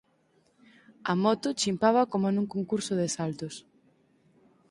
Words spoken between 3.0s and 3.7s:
de saltos.